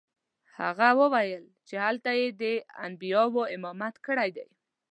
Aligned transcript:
هغه 0.59 0.87
وویل 1.01 1.45
چې 1.67 1.75
هلته 1.85 2.09
یې 2.19 2.27
د 2.41 2.43
انبیاوو 2.85 3.49
امامت 3.55 3.95
کړی 4.05 4.29
دی. 4.37 4.47